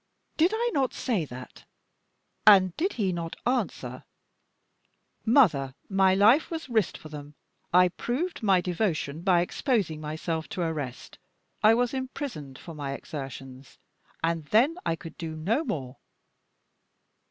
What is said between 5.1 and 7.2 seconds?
'Mother, my life was risked for